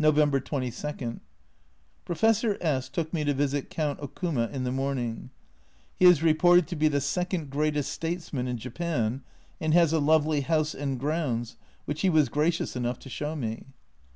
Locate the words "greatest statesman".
7.50-8.48